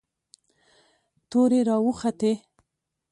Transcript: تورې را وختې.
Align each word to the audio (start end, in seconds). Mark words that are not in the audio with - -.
تورې 1.29 1.59
را 1.67 1.75
وختې. 1.85 2.33